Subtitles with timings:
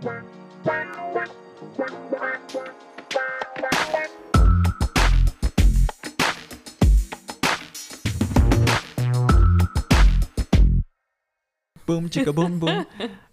[0.00, 0.14] Boom,
[12.10, 12.86] chicka boom, boom.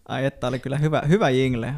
[0.07, 1.73] Ai että oli kyllä hyvä, hyvä jingle.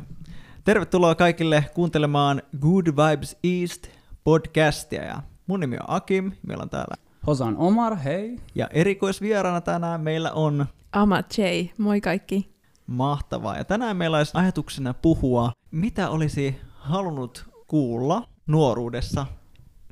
[0.63, 3.87] Tervetuloa kaikille kuuntelemaan Good Vibes East
[4.23, 5.03] podcastia.
[5.03, 6.95] Ja mun nimi on Akim, meillä on täällä
[7.27, 8.39] Hosan Omar, hei.
[8.55, 11.41] Ja erikoisvieraana tänään meillä on Ama J,
[11.77, 12.58] moi kaikki.
[12.89, 13.57] Mahtavaa.
[13.57, 19.25] Ja tänään meillä olisi ajatuksena puhua, mitä olisi halunnut kuulla nuoruudessa.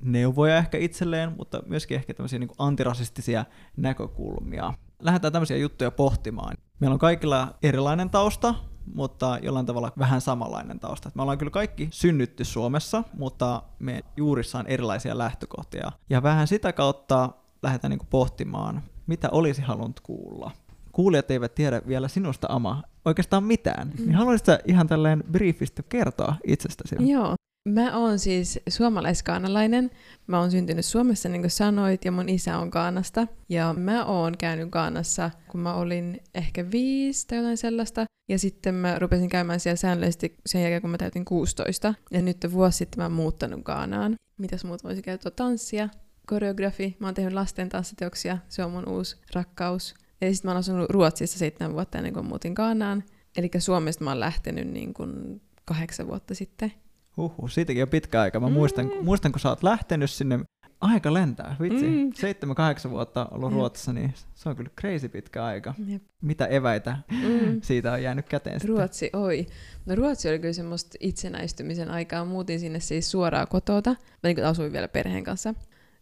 [0.01, 3.45] Neuvoja ehkä itselleen, mutta myöskin ehkä tämmöisiä niin antirasistisia
[3.77, 4.73] näkökulmia.
[4.99, 6.57] Lähdetään tämmöisiä juttuja pohtimaan.
[6.79, 8.55] Meillä on kaikilla erilainen tausta,
[8.93, 11.11] mutta jollain tavalla vähän samanlainen tausta.
[11.15, 15.91] Me ollaan kyllä kaikki synnytty Suomessa, mutta me juurissa on erilaisia lähtökohtia.
[16.09, 17.29] Ja vähän sitä kautta
[17.63, 20.51] lähdetään niin pohtimaan, mitä olisi halunnut kuulla.
[20.97, 23.87] Kuulijat eivät tiedä vielä sinusta, Ama, oikeastaan mitään.
[23.87, 24.05] Mm.
[24.05, 26.95] Niin haluaisitko ihan tälleen briefisti kertoa itsestäsi?
[26.99, 27.35] Joo,
[27.69, 29.91] Mä oon siis suomalaiskaanalainen.
[30.27, 33.27] Mä oon syntynyt Suomessa, niin kuin sanoit, ja mun isä on Kaanasta.
[33.49, 38.05] Ja mä oon käynyt Kaanassa, kun mä olin ehkä viisi tai jotain sellaista.
[38.29, 41.93] Ja sitten mä rupesin käymään siellä säännöllisesti sen jälkeen, kun mä täytin 16.
[42.11, 44.15] Ja nyt vuosi sitten mä oon muuttanut Kaanaan.
[44.37, 45.31] Mitäs muut voisi käyttää?
[45.31, 45.89] Tanssia,
[46.27, 46.97] koreografi.
[46.99, 48.37] Mä oon tehnyt lasten tanssiteoksia.
[48.49, 49.95] Se on mun uusi rakkaus.
[50.21, 53.03] Ja sitten mä oon asunut Ruotsissa seitsemän vuotta ennen kuin muutin Kaanaan.
[53.37, 56.73] Eli Suomesta mä oon lähtenyt niin kuin kahdeksan vuotta sitten.
[57.17, 58.39] Huhhuh, siitäkin on pitkä aika.
[58.39, 58.53] Mä mm.
[58.53, 60.39] muistan, muistan, kun sä oot lähtenyt sinne,
[60.81, 61.85] aika lentää, vitsi.
[61.85, 62.09] Mm.
[62.87, 63.57] 7-8 vuotta ollut Jep.
[63.57, 65.73] Ruotsissa, niin se on kyllä crazy pitkä aika.
[65.87, 66.03] Jep.
[66.21, 67.61] Mitä eväitä mm.
[67.61, 69.21] siitä on jäänyt käteen Ruotsi, sitten?
[69.21, 69.47] oi.
[69.85, 72.25] No Ruotsi oli kyllä semmoista itsenäistymisen aikaa.
[72.25, 73.89] Muutin sinne siis suoraan kotota.
[73.89, 75.53] Mä niin asuin vielä perheen kanssa.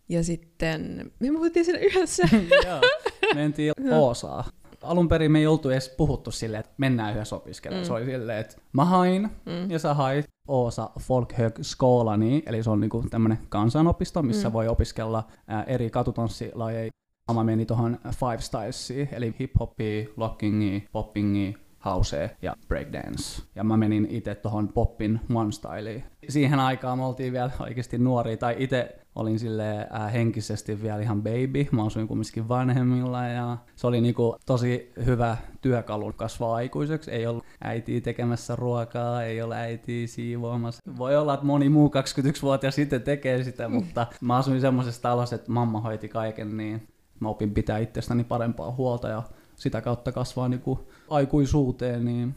[0.09, 2.23] Ja sitten me muuttiin sinne yhdessä.
[3.35, 4.43] Mentiin Oosaa
[4.85, 7.83] alun perin me ei oltu edes puhuttu silleen, että mennään yhdessä opiskelemaan.
[7.83, 7.87] Mm.
[7.87, 9.71] Se oli silleen, että mä hain mm.
[9.71, 14.53] ja sä hait Oosa Folkhögskolani, eli se on niinku tämmöinen kansanopisto, missä mm.
[14.53, 16.91] voi opiskella ää, eri katutanssilajeja.
[17.33, 23.43] Mä meni tuohon Five Stylesiin, eli hip-hopia, lockingia, poppingia, house ja breakdance.
[23.55, 26.03] Ja mä menin itse tuohon poppin one styleen.
[26.29, 31.23] Siihen aikaan me oltiin vielä oikeasti nuoria, tai itse olin sille äh, henkisesti vielä ihan
[31.23, 31.67] baby.
[31.71, 37.11] Mä asuin kumminkin vanhemmilla ja se oli niinku tosi hyvä työkalu kasvaa aikuiseksi.
[37.11, 40.81] Ei ollut äitiä tekemässä ruokaa, ei ole äitiä siivoamassa.
[40.97, 45.51] Voi olla, että moni muu 21-vuotias sitten tekee sitä, mutta mä asuin semmoisessa talossa, että
[45.51, 46.87] mamma hoiti kaiken, niin
[47.19, 49.23] mä opin pitää itsestäni parempaa huolta ja
[49.55, 52.35] sitä kautta kasvaa niinku aikuisuuteen, niin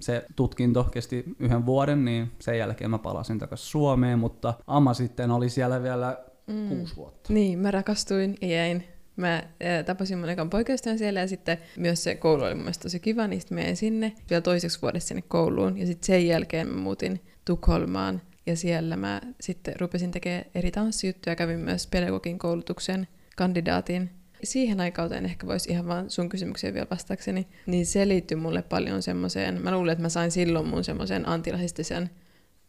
[0.00, 5.30] se tutkinto kesti yhden vuoden, niin sen jälkeen mä palasin takaisin Suomeen, mutta Amma sitten
[5.30, 6.68] oli siellä vielä mm.
[6.68, 7.32] kuusi vuotta.
[7.32, 8.84] Niin, mä rakastuin ja jäin.
[9.16, 9.42] Mä
[9.86, 13.26] tapasin mun ekan poikaystävän siellä ja sitten myös se koulu oli mun mielestä tosi kiva,
[13.26, 17.20] niin sitten menin sinne vielä toiseksi vuodessa sinne kouluun ja sitten sen jälkeen mä muutin
[17.44, 24.10] Tukholmaan ja siellä mä sitten rupesin tekemään eri tanssijuttuja, kävin myös pedagogin koulutuksen kandidaatin
[24.44, 29.02] siihen aikauteen ehkä voisi ihan vaan sun kysymykseen vielä vastaakseni, niin se liittyy mulle paljon
[29.02, 32.10] semmoiseen, mä luulen, että mä sain silloin mun semmoisen antirasistisen,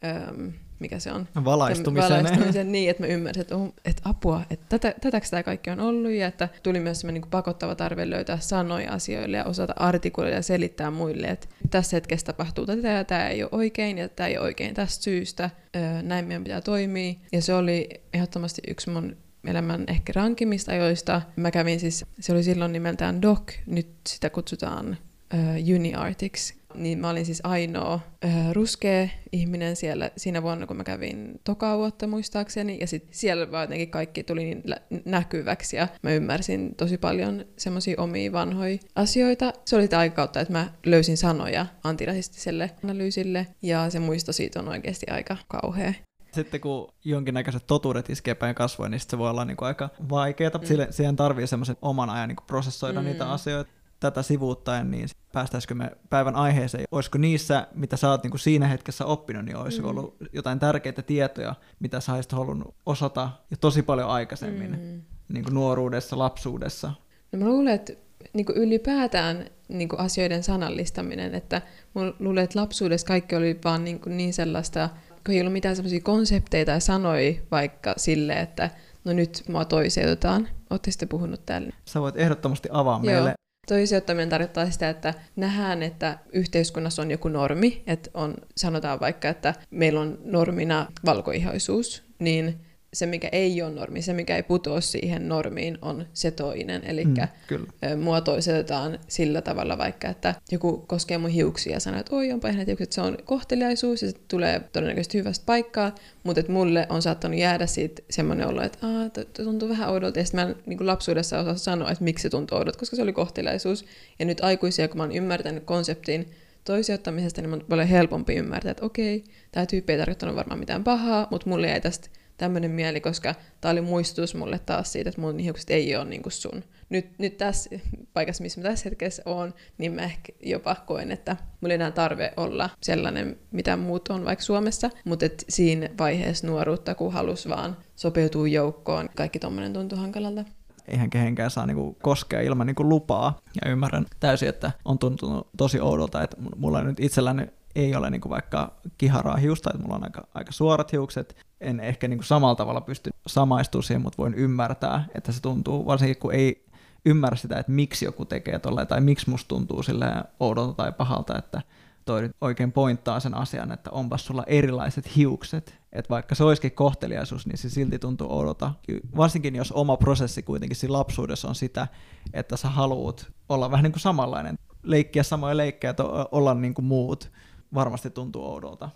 [0.04, 1.28] öö, mikä se on?
[1.44, 2.10] Valaistumisen.
[2.10, 5.80] Valaistumisen niin, että mä ymmärsin, että, oh, että apua, että tätä, tätäkö tämä kaikki on
[5.80, 10.36] ollut, ja että tuli myös semmoinen niin pakottava tarve löytää sanoja asioille ja osata artikuloida
[10.36, 14.26] ja selittää muille, että tässä hetkessä tapahtuu tätä ja tämä ei ole oikein, ja tämä
[14.26, 17.14] ei ole oikein tästä syystä, öö, näin meidän pitää toimia.
[17.32, 21.22] Ja se oli ehdottomasti yksi mun elämän ehkä rankimmista ajoista.
[21.36, 24.96] Mä kävin siis, se oli silloin nimeltään DOC, nyt sitä kutsutaan
[25.34, 26.54] uh, UniArtiksi.
[26.74, 31.78] Niin mä olin siis ainoa uh, ruskea ihminen siellä siinä vuonna, kun mä kävin tokaa
[31.78, 32.78] vuotta muistaakseni.
[32.80, 34.62] Ja sitten siellä vaan jotenkin kaikki tuli niin
[35.04, 39.52] näkyväksi ja mä ymmärsin tosi paljon semmoisia omia vanhoja asioita.
[39.64, 44.68] Se oli tämä kautta, että mä löysin sanoja antirasistiselle analyysille ja se muisto siitä on
[44.68, 45.92] oikeasti aika kauhea.
[46.32, 50.58] Sitten kun jonkinnäköiset totuudet iskee päin kasvoja, niin se voi olla niin kuin aika vaikeaa.
[50.60, 50.66] Mm.
[50.66, 53.04] Sille, siihen tarvii semmoisen oman ajan niin kuin prosessoida mm.
[53.04, 53.70] niitä asioita.
[54.00, 56.84] Tätä sivuuttaen, niin päästäisikö me päivän aiheeseen?
[56.90, 59.88] Olisiko niissä, mitä sä oot niin kuin siinä hetkessä oppinut, niin olisi mm.
[59.88, 65.02] ollut jotain tärkeitä tietoja, mitä sä olisit halunnut osata jo tosi paljon aikaisemmin, mm.
[65.28, 66.92] niin kuin nuoruudessa, lapsuudessa?
[67.32, 67.92] No mä luulen, että
[68.32, 71.62] niin kuin ylipäätään niin kuin asioiden sanallistaminen, että
[71.94, 74.88] mä luulen, että lapsuudessa kaikki oli vaan niin, kuin niin sellaista
[75.26, 78.70] kun ei ollut mitään semmoisia konsepteja tai sanoja vaikka sille, että
[79.04, 80.48] no nyt mua toiseutetaan.
[80.70, 81.72] Olette sitten puhunut täällä?
[81.84, 83.12] Sä voit ehdottomasti avaa Joo.
[83.12, 83.34] meille.
[83.68, 89.54] Toiseuttaminen tarkoittaa sitä, että nähdään, että yhteiskunnassa on joku normi, että on, sanotaan vaikka, että
[89.70, 92.60] meillä on normina valkoihaisuus, niin
[92.94, 96.82] se, mikä ei ole normi, se, mikä ei putoa siihen normiin, on se toinen.
[96.84, 102.16] Eli Mm, mua toisetetaan sillä tavalla vaikka, että joku koskee mun hiuksia ja sanoo, että
[102.16, 106.52] oi, onpa ihan hiukset, se on kohteliaisuus ja se tulee todennäköisesti hyvästä paikkaa, mutta että
[106.52, 109.10] mulle on saattanut jäädä siitä semmoinen olo, että Aa,
[109.44, 112.78] tuntuu vähän oudolta, ja sitten mä niin lapsuudessa osaa sanoa, että miksi se tuntuu oudolta,
[112.78, 113.84] koska se oli kohteliaisuus.
[114.18, 116.30] Ja nyt aikuisia, kun mä oon ymmärtänyt konseptin
[116.64, 121.26] toisiuttamisesta, niin on paljon helpompi ymmärtää, että okei, tämä tyyppi ei tarkoittanut varmaan mitään pahaa,
[121.30, 125.38] mutta mulle jäi tästä tämmöinen mieli, koska tämä oli muistutus mulle taas siitä, että mun
[125.38, 126.64] hiukset ei ole niin kuin sun.
[126.88, 127.70] Nyt, nyt tässä
[128.12, 131.90] paikassa, missä mä tässä hetkessä oon, niin mä ehkä jopa koen, että mulla ei enää
[131.90, 137.48] tarve olla sellainen, mitä muut on vaikka Suomessa, mutta et siinä vaiheessa nuoruutta, kun halus
[137.48, 140.44] vaan sopeutua joukkoon, kaikki tommonen tuntui hankalalta.
[140.88, 143.40] eihän kehenkään saa niinku koskea ilman niinku lupaa.
[143.64, 148.30] Ja ymmärrän täysin, että on tuntunut tosi oudolta, että mulla nyt itselläni ei ole niinku
[148.30, 151.36] vaikka kiharaa hiusta, että mulla on aika, aika suorat hiukset.
[151.60, 156.18] En ehkä niinku samalla tavalla pysty samaistumaan siihen, mutta voin ymmärtää, että se tuntuu, varsinkin
[156.18, 156.66] kun ei
[157.06, 161.38] ymmärrä sitä, että miksi joku tekee tolleen, tai miksi musta tuntuu silleen oudolta tai pahalta,
[161.38, 161.62] että
[162.04, 165.82] toi nyt oikein pointtaa sen asian, että onpas sulla erilaiset hiukset.
[165.92, 168.72] Että vaikka se olisikin kohteliaisuus, niin se silti tuntuu oudolta.
[169.16, 171.88] Varsinkin jos oma prosessi kuitenkin siinä lapsuudessa on sitä,
[172.32, 175.94] että sä haluut olla vähän niin kuin samanlainen, leikkiä samoja leikkejä,
[176.32, 177.32] olla niin kuin muut.
[177.74, 178.90] Varmasti tuntuu oudolta.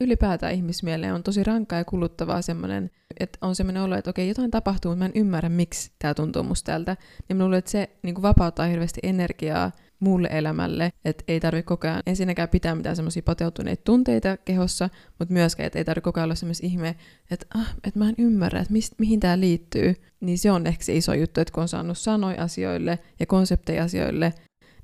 [0.00, 2.90] ylipäätään ihmismieleen on tosi rankkaa ja kuluttavaa semmoinen,
[3.20, 6.42] että on semmoinen olo, että okei, jotain tapahtuu, mutta mä en ymmärrä, miksi tämä tuntuu
[6.42, 6.96] musta tältä.
[7.28, 11.66] Ja mä luulen, että se niin kuin vapauttaa hirveästi energiaa muulle elämälle, että ei tarvitse
[11.66, 14.88] koko ajan ensinnäkään pitää mitään semmoisia poteutuneita tunteita kehossa,
[15.18, 16.96] mutta myöskään, että ei tarvitse koko ajan olla semmoisia ihme,
[17.30, 19.94] että, ah, että mä en ymmärrä, että mist, mihin tämä liittyy.
[20.20, 23.84] Niin se on ehkä se iso juttu, että kun on saanut sanoja asioille ja konsepteja
[23.84, 24.34] asioille,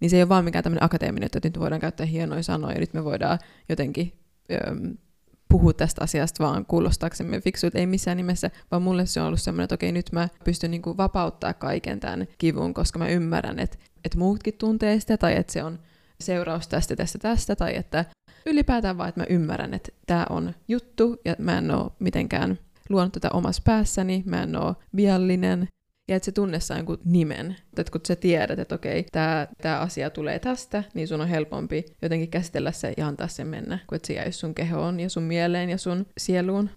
[0.01, 2.81] niin se ei ole vaan mikään tämmöinen akateeminen, että nyt voidaan käyttää hienoja sanoja ja
[2.81, 3.39] nyt me voidaan
[3.69, 4.13] jotenkin
[4.53, 4.97] öm,
[5.49, 9.65] puhua tästä asiasta vaan kuulostaaksemme fiksuilta, ei missään nimessä, vaan mulle se on ollut semmoinen,
[9.65, 14.19] että okei, nyt mä pystyn niinku vapauttaa kaiken tämän kivun, koska mä ymmärrän, että, että
[14.19, 15.79] muutkin tuntee sitä, tai että se on
[16.21, 18.05] seuraus tästä, tästä, tästä, tai että
[18.47, 22.59] ylipäätään vaan, että mä ymmärrän, että tämä on juttu, ja mä en ole mitenkään
[22.89, 25.69] luonut tätä omassa päässäni, mä en ole viallinen,
[26.09, 27.57] ja että se tunne saa jonkun nimen.
[27.77, 31.85] Että kun sä tiedät, että okei, tämä tää asia tulee tästä, niin sun on helpompi
[32.03, 35.23] jotenkin käsitellä se ja antaa sen mennä, kun että se jäisi sun kehoon ja sun
[35.23, 36.71] mieleen ja sun sieluun.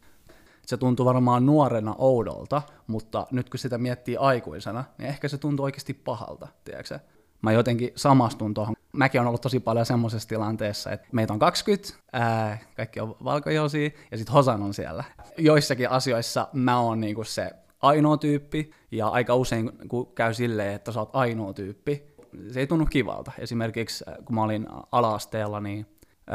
[0.66, 5.64] Se tuntuu varmaan nuorena oudolta, mutta nyt kun sitä miettii aikuisena, niin ehkä se tuntuu
[5.64, 7.00] oikeasti pahalta, tiedätkö?
[7.42, 8.76] Mä jotenkin samastun tuohon.
[8.94, 13.90] Mäkin on ollut tosi paljon semmoisessa tilanteessa, että meitä on 20, ää, kaikki on valkojosia,
[14.12, 15.04] ja sitten Hosan on siellä.
[15.38, 20.92] Joissakin asioissa mä oon niinku se ainoa tyyppi, ja aika usein kun käy silleen, että
[20.92, 22.04] sä oot ainoa tyyppi,
[22.52, 23.31] se ei tunnu kivalta.
[23.38, 25.86] Esimerkiksi kun mä olin ala-asteella, niin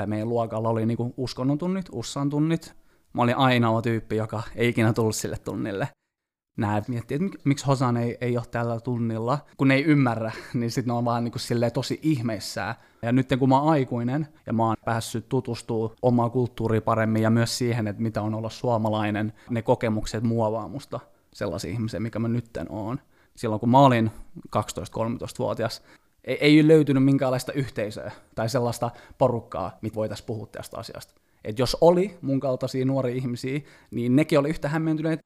[0.06, 2.74] meidän luokalla oli niinku uskonnon tunnit, ussan tunnit.
[3.12, 5.88] Mä olin ainoa tyyppi, joka ei ikinä tullut sille tunnille.
[6.56, 9.38] Nää miettii, että miksi Hosan ei, ei ole tällä tunnilla.
[9.56, 12.74] Kun ne ei ymmärrä, niin sitten ne on vaan niinku silleen tosi ihmeissään.
[13.02, 17.30] Ja nyt kun mä oon aikuinen ja mä oon päässyt tutustua omaa kulttuuriin paremmin ja
[17.30, 21.00] myös siihen, että mitä on olla suomalainen, ne kokemukset muovaa musta
[21.34, 23.00] sellaisia ihmisiä, mikä mä nytten oon.
[23.36, 24.10] Silloin kun mä olin
[24.56, 25.82] 12-13-vuotias,
[26.24, 31.14] ei, ei löytynyt minkäänlaista yhteisöä tai sellaista porukkaa, mitä voitaisiin puhua tästä asiasta.
[31.44, 33.60] Et jos oli mun kaltaisia nuoria ihmisiä,
[33.90, 35.20] niin nekin oli yhtä hämmentyneet,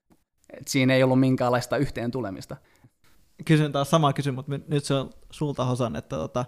[0.53, 2.57] että siinä ei ollut minkäänlaista yhteen tulemista.
[3.45, 6.45] Kysyn taas sama kysymys, mutta nyt se on sulta Hosan, että tota,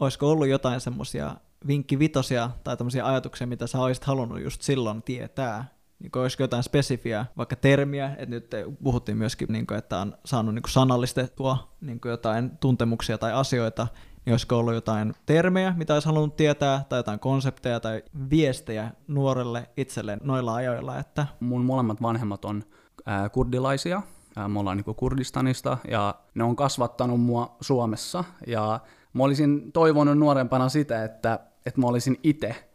[0.00, 5.75] olisiko ollut jotain semmoisia vinkkivitosia tai tämmöisiä ajatuksia, mitä sä olisit halunnut just silloin tietää,
[5.98, 8.50] niin olisiko jotain spesifiä, vaikka termiä, että nyt
[8.82, 13.32] puhuttiin myöskin, niin kuin, että on saanut niin kuin sanallistettua niin kuin jotain tuntemuksia tai
[13.32, 13.86] asioita,
[14.24, 19.68] niin olisiko ollut jotain termejä, mitä olisi halunnut tietää, tai jotain konsepteja tai viestejä nuorelle
[19.76, 21.26] itselleen noilla ajoilla, että...
[21.40, 22.64] Mun molemmat vanhemmat on
[23.06, 24.02] ää, kurdilaisia,
[24.48, 28.80] me ollaan niin Kurdistanista, ja ne on kasvattanut mua Suomessa, ja
[29.12, 32.65] mä olisin toivonut nuorempana sitä, että, että mä olisin itse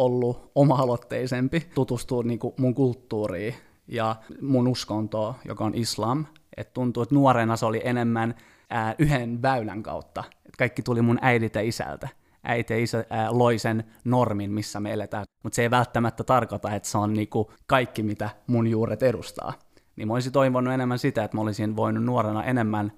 [0.00, 3.54] ollut oma-aloitteisempi, tutustua niin kuin mun kulttuuriin
[3.88, 6.26] ja mun uskontoon, joka on islam.
[6.56, 8.34] Et tuntuu, että nuorena se oli enemmän
[8.70, 10.24] ää, yhden väylän kautta.
[10.46, 12.08] Et kaikki tuli mun äidit ja isältä.
[12.44, 15.24] Äiti ja isä ää, loi sen normin, missä me eletään.
[15.42, 19.52] Mutta se ei välttämättä tarkoita, että se on niinku kaikki, mitä mun juuret edustaa.
[19.96, 22.92] Niin mä olisin toivonut enemmän sitä, että mä olisin voinut nuorena enemmän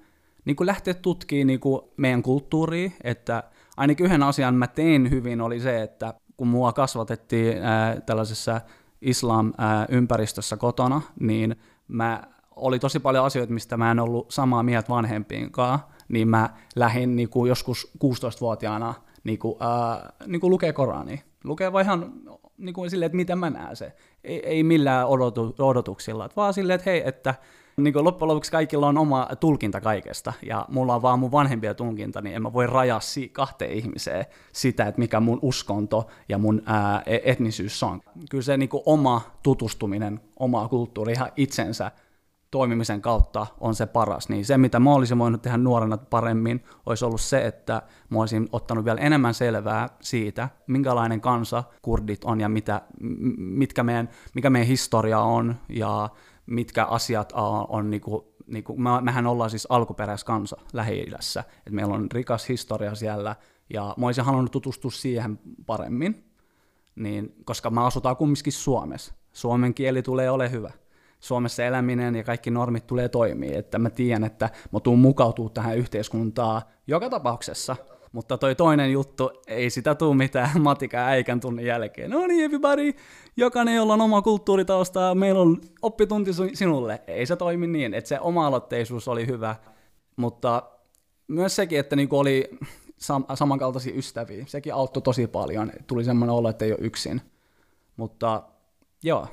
[0.45, 3.43] niin kuin lähteä tutkimaan niin kuin meidän kulttuuria, että
[3.77, 8.61] ainakin yhden asian mä tein hyvin oli se, että kun mua kasvatettiin ää, tällaisessa
[9.03, 11.57] islam-ympäristössä kotona, niin
[11.89, 12.23] mä
[12.57, 17.29] oli tosi paljon asioita, mistä mä en ollut samaa mieltä vanhempiinkaan, niin mä lähdin niin
[17.29, 21.19] kuin joskus 16-vuotiaana niin kuin, ää, niin kuin lukee Korania.
[21.45, 22.13] Lukee vaan ihan
[22.59, 23.97] niin kuin silleen, että miten mä näen se.
[24.25, 27.35] Ei, ei millään odotu, odotuksilla, vaan silleen, että hei, että
[27.77, 31.75] niin kuin loppujen lopuksi kaikilla on oma tulkinta kaikesta, ja mulla on vaan mun vanhempia
[31.75, 36.39] tulkinta, niin en mä voi rajaa si- kahteen ihmiseen sitä, että mikä mun uskonto ja
[36.39, 38.01] mun ää, e-, etnisyys on.
[38.31, 41.91] Kyllä se niin kuin oma tutustuminen omaa kulttuuriin ihan itsensä
[42.53, 44.29] toimimisen kautta on se paras.
[44.29, 48.49] Niin se, mitä mä olisin voinut tehdä nuorena paremmin, olisi ollut se, että mä olisin
[48.53, 52.83] ottanut vielä enemmän selvää siitä, minkälainen kansa kurdit on ja mitä,
[53.37, 56.09] mitkä meidän, mikä meidän historia on ja
[56.47, 62.11] mitkä asiat on, on niinku, niinku, me, mehän ollaan siis alkuperäiskansa Lähi-idässä, että meillä on
[62.13, 63.37] rikas historia siellä,
[63.71, 66.25] ja mä olisin halunnut tutustua siihen paremmin,
[66.95, 69.15] niin, koska me asutaan kumminkin Suomessa.
[69.33, 70.71] Suomen kieli tulee ole hyvä.
[71.21, 75.79] Suomessa eläminen ja kaikki normit tulee toimia, että mä tiedän, että mä tuun mukautuu tähän
[75.79, 77.77] yhteiskuntaan joka tapauksessa,
[78.13, 82.11] mutta toi toinen juttu, ei sitä tule mitään matika äikän tunnin jälkeen.
[82.11, 82.93] No niin, everybody,
[83.37, 87.03] jokainen, jolla on oma kulttuuritausta, meillä on oppitunti sinulle.
[87.07, 89.57] Ei se toimi niin, että se oma-aloitteisuus oli hyvä,
[90.17, 90.63] mutta
[91.29, 92.51] myös sekin, että niinku oli
[93.03, 95.73] sam- samankaltaisia ystäviä, sekin auttoi tosi paljon.
[95.87, 97.21] Tuli semmoinen olo, että ei ole yksin.
[97.97, 98.43] Mutta
[99.03, 99.27] joo,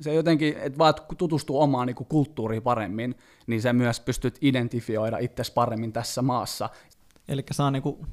[0.00, 3.14] se jotenkin, että vaan tutustuu omaan niin kulttuuriin paremmin,
[3.46, 6.68] niin se myös pystyt identifioida itse paremmin tässä maassa.
[7.28, 8.06] Eli saa niinku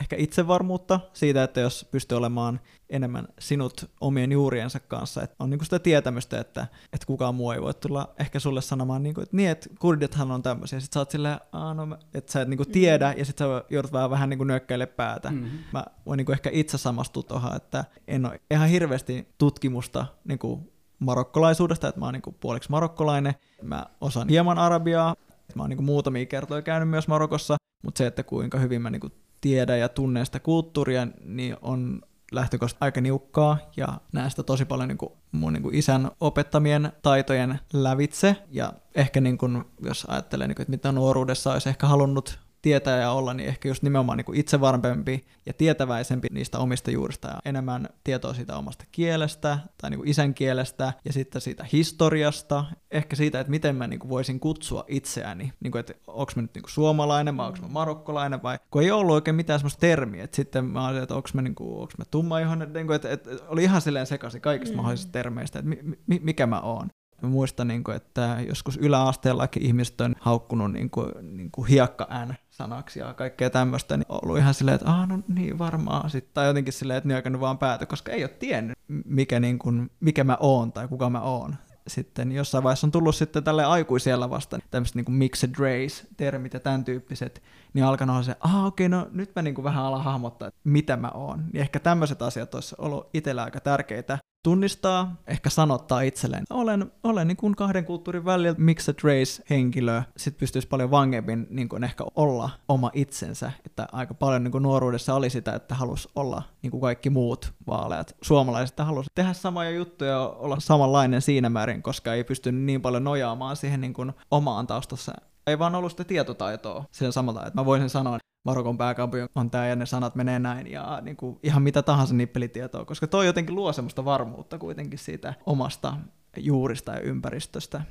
[0.00, 5.64] ehkä itsevarmuutta siitä, että jos pystyy olemaan enemmän sinut omien juuriensa kanssa, että on niinku
[5.64, 9.50] sitä tietämystä, että, että kukaan muu ei voi tulla ehkä sulle sanomaan, niinku, että niin,
[9.50, 11.40] että kurdithan on tämmöisiä, sit sä oot silleen,
[11.74, 13.18] no, että sä et niinku tiedä, mm.
[13.18, 15.30] ja sit sä joudut vähän, vähän niinku nökkäille päätä.
[15.30, 15.58] Mm-hmm.
[15.72, 21.88] Mä voin niinku ehkä itse samastua tuohon, että en ole ihan hirveästi tutkimusta niinku marokkolaisuudesta,
[21.88, 25.16] että mä oon niinku puoliksi marokkolainen, mä osaan hieman arabiaa,
[25.54, 29.10] mä oon niinku muutamia kertoja käynyt myös Marokossa, mutta se, että kuinka hyvin mä niinku
[29.40, 34.88] tiedän ja tunnen sitä kulttuuria, niin on lähtökohtaisesti aika niukkaa ja näen sitä tosi paljon
[34.88, 38.36] niin kuin mun niin kuin isän opettamien taitojen lävitse.
[38.50, 39.38] Ja ehkä niin
[39.84, 43.68] jos ajattelee, niin kuin, että mitä nuoruudessa olisi ehkä halunnut tietää ja olla, niin ehkä
[43.68, 48.56] just nimenomaan niin kuin itse varmempi ja tietäväisempi niistä omista juurista ja enemmän tietoa siitä
[48.56, 53.76] omasta kielestä tai niin kuin isän kielestä ja sitten siitä historiasta, ehkä siitä, että miten
[53.76, 57.36] mä niin kuin voisin kutsua itseäni, niin kuin, että onko mä nyt niin kuin suomalainen
[57.36, 60.88] vai onko mä marokkolainen vai kun ei ollut oikein mitään semmoista termiä, että sitten mä
[60.88, 64.06] olin, että onko mä, niin kuin, mä tummaihoinen, niin kuin, että, että, oli ihan silleen
[64.06, 64.76] sekaisin kaikista mm.
[64.76, 66.88] mahdollisista termeistä, että mi, mi, mikä mä oon.
[67.22, 72.08] Mä muistan, niin kuin, että joskus yläasteellakin ihmiset on haukkunut niin kuin, niin kuin hiekka
[72.26, 76.34] N sanaksi ja kaikkea tämmöistä, niin ollut ihan silleen, että ah, no niin varmaan sitten,
[76.34, 80.24] tai jotenkin silleen, että nyökännyt vaan päätä, koska ei ole tiennyt, mikä, niin kuin, mikä
[80.24, 81.56] mä oon tai kuka mä oon.
[81.86, 86.84] Sitten jossain vaiheessa on tullut sitten tälle aikuisella vasta tämmöiset niin mixed race-termit ja tämän
[86.84, 87.42] tyyppiset,
[87.74, 90.60] niin alkanut olla se, ah okei, no nyt mä niin kuin vähän alan hahmottaa, että
[90.64, 91.44] mitä mä oon.
[91.52, 97.28] Niin ehkä tämmöiset asiat olisi ollut itsellä aika tärkeitä tunnistaa, ehkä sanottaa itselleen, olen, olen
[97.28, 102.50] niin kuin kahden kulttuurin välillä mixed race-henkilö, sitten pystyisi paljon vangemmin niin kuin ehkä olla
[102.68, 106.80] oma itsensä, että aika paljon niin kuin nuoruudessa oli sitä, että halusi olla niin kuin
[106.80, 108.16] kaikki muut vaaleat.
[108.22, 113.04] Suomalaiset halusi tehdä samoja juttuja ja olla samanlainen siinä määrin, koska ei pystynyt niin paljon
[113.04, 115.12] nojaamaan siihen niin kuin omaan taustassa.
[115.46, 119.66] Ei vaan ollut sitä tietotaitoa sen samalta, että mä voisin sanoa, Marokon pääkaupunki on tämä
[119.66, 123.54] ja ne sanat menee näin ja niin kuin ihan mitä tahansa nippelitietoa, koska toi jotenkin
[123.54, 125.96] luo semmoista varmuutta kuitenkin siitä omasta
[126.36, 127.82] juurista ja ympäristöstä.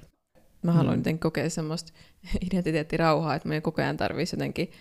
[0.63, 1.19] Mä haluan mm.
[1.19, 1.93] kokea semmoista
[2.51, 4.71] identiteettirauhaa, että me koko ajan tarvitsisi jotenkin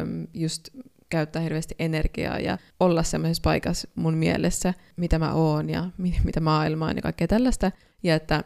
[0.00, 0.68] äm, just
[1.08, 6.40] käyttää hirveästi energiaa ja olla semmoisessa paikassa mun mielessä, mitä mä oon ja mi- mitä
[6.40, 7.72] maailmaan ja kaikkea tällaista.
[8.02, 8.44] Ja että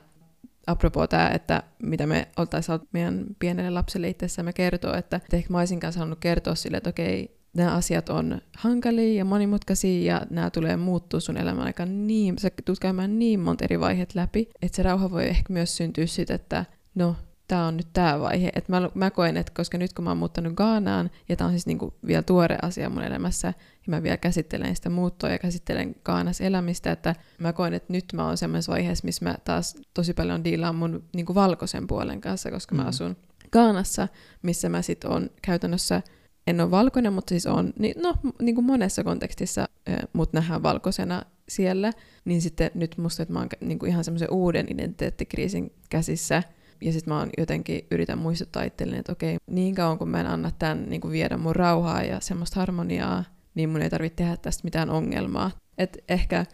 [0.66, 5.58] apropos tämä, että mitä me oltaisiin meidän pienelle lapselle itsessämme kertoa, että, että ehkä mä
[5.58, 10.50] olisin kanssa halunnut kertoa sille, että okei, nämä asiat on hankalia ja monimutkaisia ja nämä
[10.50, 14.76] tulee muuttua sun elämän aikana niin, sä tulet käymään niin monta eri vaiheet läpi, että
[14.76, 16.64] se rauha voi ehkä myös syntyä siitä, että
[16.94, 17.16] no,
[17.50, 18.52] tämä on nyt tämä vaihe.
[18.54, 21.52] Et mä, mä koen, että koska nyt kun mä oon muuttanut Gaanaan, ja tämä on
[21.52, 23.48] siis niinku vielä tuore asia mun elämässä,
[23.86, 28.04] ja mä vielä käsittelen sitä muuttoa ja käsittelen Gaanas elämistä, että mä koen, että nyt
[28.12, 32.50] mä oon semmoisessa vaiheessa, missä mä taas tosi paljon diilaan mun niinku valkoisen puolen kanssa,
[32.50, 32.80] koska mm.
[32.80, 33.16] mä asun
[33.52, 34.08] Gaanassa,
[34.42, 36.02] missä mä sit on käytännössä
[36.46, 39.68] en ole valkoinen, mutta siis on, niin, no niin kuin monessa kontekstissa
[40.12, 41.92] mut nähdään valkoisena siellä,
[42.24, 46.42] niin sitten nyt musta, että mä oon niin kuin ihan semmoisen uuden identiteettikriisin käsissä,
[46.80, 50.26] ja sitten mä oon jotenkin yritän muistuttaa itselleni, että okei, niin kauan kun mä en
[50.26, 54.36] anna tämän niin kuin viedä mun rauhaa ja semmoista harmoniaa, niin mun ei tarvitse tehdä
[54.36, 55.50] tästä mitään ongelmaa.
[55.78, 56.46] Et ehkä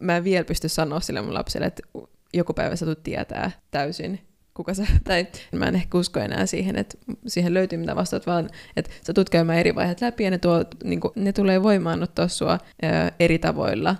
[0.00, 1.82] mä en vielä pysty sanoa sille mun lapselle, että
[2.34, 4.20] joku päivä sä tietää täysin,
[4.54, 8.50] kuka sä, tai mä en ehkä usko enää siihen, että siihen löytyy mitä vastaat, vaan
[8.76, 12.28] että sä tulet käymään eri vaiheet läpi ja ne, tuo, niin kuin, ne tulee voimaannuttaa
[12.28, 13.96] sua ää, eri tavoilla.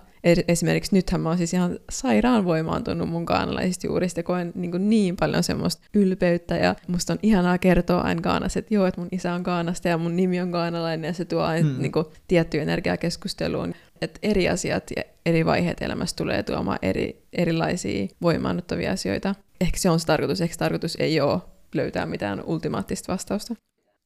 [0.49, 5.17] Esimerkiksi nythän mä oon siis ihan sairaan voimaantunut mun kaanalaisista juurista koen niin, kuin niin
[5.17, 9.35] paljon semmoista ylpeyttä ja musta on ihanaa kertoa aina Kaanassa, että joo, että mun isä
[9.35, 11.83] on Kaanasta ja mun nimi on kaanalainen ja se tuo aina hmm.
[11.83, 13.75] niin kuin, tiettyä energiaa keskusteluun.
[14.01, 19.35] Että eri asiat ja eri vaiheet elämässä tulee tuomaan eri, erilaisia voimaannuttavia asioita.
[19.61, 21.41] Ehkä se on se tarkoitus, ehkä tarkoitus ei ole
[21.75, 23.55] löytää mitään ultimaattista vastausta.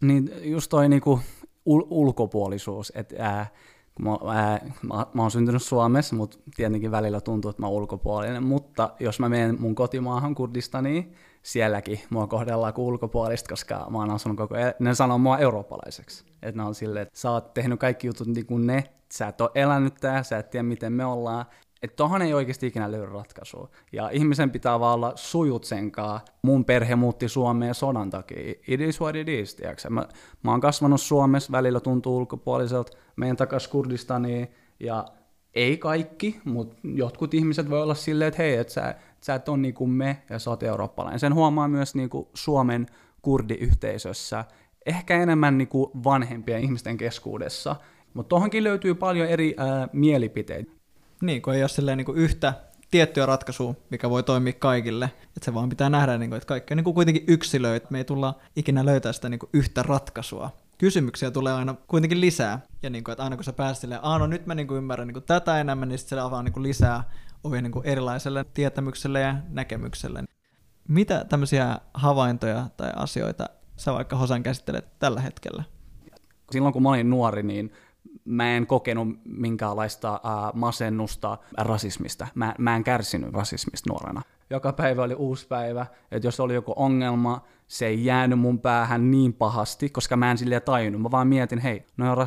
[0.02, 1.20] Niin just toi niinku
[1.70, 3.46] ul- ulkopuolisuus, että
[3.98, 8.42] mä, ää, mä, mä oon syntynyt Suomessa, mutta tietenkin välillä tuntuu, että mä oon ulkopuolinen,
[8.42, 14.10] mutta jos mä menen mun kotimaahan Kurdistaniin, sielläkin mua kohdellaan kuin ulkopuolista, koska mä oon
[14.10, 16.24] asunut koko ajan, ne sanoo mua eurooppalaiseksi.
[16.42, 19.40] Että ne on silleen, että sä oot tehnyt kaikki jutut niin kuin ne, sä et
[19.40, 21.46] ole elänyt tää, sä et tiedä miten me ollaan,
[21.82, 23.68] että tohon ei oikeasti ikinä löydy ratkaisua.
[23.92, 26.20] Ja ihmisen pitää vaan olla sujut senkaan.
[26.42, 28.54] Mun perhe muutti Suomeen sodan takia.
[28.68, 29.90] It is what it is, tiiäksä.
[29.90, 30.06] Mä,
[30.42, 34.48] mä oon kasvanut Suomessa, välillä tuntuu ulkopuoliselta, meidän takas Kurdistaniin,
[34.80, 35.04] ja
[35.54, 39.58] ei kaikki, mutta jotkut ihmiset voi olla silleen, että hei, että sä, sä et ole
[39.58, 41.20] niin kuin me ja sä oot eurooppalainen.
[41.20, 42.86] Sen huomaa myös niin kuin Suomen
[43.22, 44.44] kurdiyhteisössä,
[44.86, 47.76] ehkä enemmän niin kuin vanhempien ihmisten keskuudessa,
[48.14, 50.77] mutta tuohonkin löytyy paljon eri ää, mielipiteitä.
[51.22, 52.54] Niin, kun ei ole silleen niin kuin yhtä
[52.90, 55.04] tiettyä ratkaisua, mikä voi toimia kaikille.
[55.04, 57.86] Että se vaan pitää nähdä, niin kuin, että kaikki on niin kuin kuitenkin yksilöitä.
[57.90, 60.50] Me ei tulla ikinä löytää sitä niin kuin yhtä ratkaisua.
[60.78, 62.60] Kysymyksiä tulee aina kuitenkin lisää.
[62.82, 65.08] Ja niin kuin, että aina kun sä pääset silleen, no nyt mä niin kuin ymmärrän
[65.08, 67.10] niin kuin tätä enemmän, niin sitten se avaa niin kuin lisää
[67.44, 70.24] ovia niin erilaiselle tietämykselle ja näkemykselle.
[70.88, 73.46] Mitä tämmöisiä havaintoja tai asioita
[73.76, 75.64] sä vaikka Hosan käsittelet tällä hetkellä?
[76.50, 77.72] Silloin kun mä olin nuori, niin
[78.28, 82.26] mä en kokenut minkäänlaista äh, masennusta rasismista.
[82.34, 84.22] Mä, mä en kärsinyt rasismista nuorena.
[84.50, 89.10] Joka päivä oli uusi päivä, että jos oli joku ongelma, se ei jäänyt mun päähän
[89.10, 91.02] niin pahasti, koska mä en silleen tajunnut.
[91.02, 92.18] Mä vaan mietin, hei, no on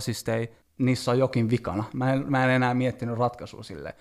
[0.77, 1.83] niissä on jokin vikana.
[1.93, 3.95] Mä en, mä en enää miettinyt ratkaisua sille.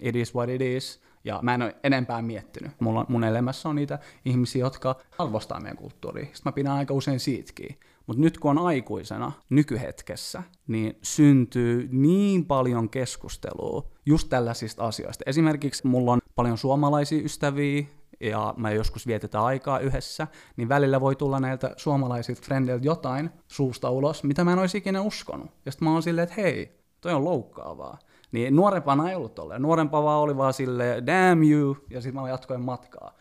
[0.00, 1.00] It is what it is.
[1.24, 2.72] Ja mä en ole enempää miettinyt.
[2.80, 6.24] Mulla, mun elämässä on niitä ihmisiä, jotka arvostaa meidän kulttuuria.
[6.24, 7.78] Sitten mä pidän aika usein siitäkin.
[8.06, 15.24] Mutta nyt kun on aikuisena, nykyhetkessä, niin syntyy niin paljon keskustelua just tällaisista asioista.
[15.26, 17.84] Esimerkiksi mulla on paljon suomalaisia ystäviä,
[18.20, 23.90] ja me joskus vietetään aikaa yhdessä, niin välillä voi tulla näiltä suomalaisilta frendeiltä jotain suusta
[23.90, 25.50] ulos, mitä mä en olisi ikinä uskonut.
[25.66, 27.98] Ja sitten mä oon silleen, että hei, toi on loukkaavaa.
[28.32, 29.62] Niin nuorempana ei ollut tolleen.
[29.62, 33.14] Nuorempaa vaan oli vaan silleen, damn you, ja sitten mä jatkoin matkaa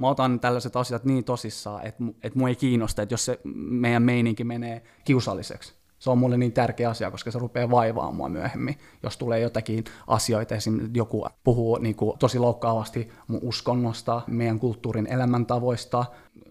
[0.00, 4.02] mä otan tällaiset asiat niin tosissaan, että, että mua ei kiinnosta, että jos se meidän
[4.02, 5.74] meininki menee kiusalliseksi.
[5.98, 8.78] Se on mulle niin tärkeä asia, koska se rupeaa vaivaamaan mua myöhemmin.
[9.02, 15.06] Jos tulee jotakin asioita, esimerkiksi joku puhuu niin kuin, tosi loukkaavasti mun uskonnosta, meidän kulttuurin
[15.06, 16.04] elämäntavoista,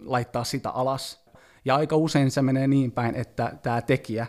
[0.06, 1.26] laittaa sitä alas.
[1.66, 4.28] Ja aika usein se menee niin päin, että tämä tekijä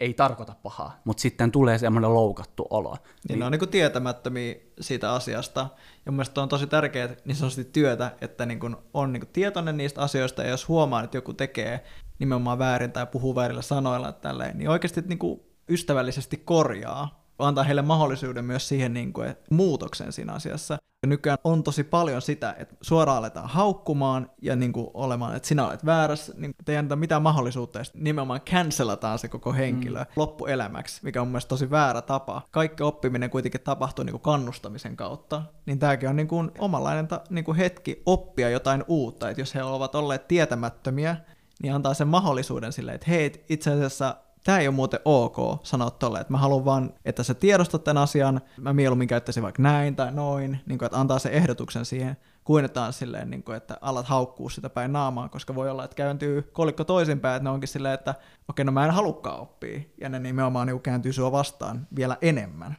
[0.00, 2.90] ei tarkoita pahaa, mutta sitten tulee semmoinen loukattu olo.
[2.90, 5.68] Niin, niin ne on niin tietämättömiä siitä asiasta.
[6.06, 9.76] Ja mun on tosi tärkeää niin sanotusti työtä, että niin kuin on niin kuin tietoinen
[9.76, 11.84] niistä asioista, ja jos huomaa, että joku tekee
[12.18, 17.82] nimenomaan väärin tai puhuu väärillä sanoilla, tälleen, niin oikeasti niin kuin ystävällisesti korjaa antaa heille
[17.82, 20.78] mahdollisuuden myös siihen niin kuin, muutoksen siinä asiassa.
[21.02, 25.48] Ja nykyään on tosi paljon sitä, että suoraan aletaan haukkumaan ja niin kuin, olemaan, että
[25.48, 30.00] sinä olet väärässä, niin te ei anneta mitään mahdollisuutta, ja nimenomaan cancelataan se koko henkilö
[30.00, 30.06] mm.
[30.16, 32.42] loppuelämäksi, mikä on mielestäni tosi väärä tapa.
[32.50, 37.20] Kaikki oppiminen kuitenkin tapahtuu niin kuin kannustamisen kautta, niin tämäkin on niin kuin omanlainen ta,
[37.30, 41.16] niin kuin hetki oppia jotain uutta, että jos he ovat olleet tietämättömiä,
[41.62, 45.90] niin antaa sen mahdollisuuden silleen, että hei, itse asiassa tämä ei ole muuten ok sanoa
[45.90, 49.96] tolle, että mä haluan vaan, että sä tiedostat tämän asian, mä mieluummin käyttäisin vaikka näin
[49.96, 53.56] tai noin, niin kuin, että antaa se ehdotuksen siihen, kuin että on silleen, niin kuin,
[53.56, 57.50] että alat haukkuu sitä päin naamaan, koska voi olla, että kääntyy kolikko toisinpäin, että ne
[57.50, 61.12] onkin silleen, että okei, okay, no mä en halukkaan oppia, ja ne nimenomaan niin kääntyy
[61.12, 62.76] sua vastaan vielä enemmän.